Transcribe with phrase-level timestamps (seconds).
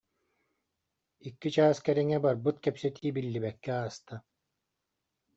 [1.27, 4.15] Икки чаас кэриҥэ барбыт кэпсэтии биллибэккэ ааста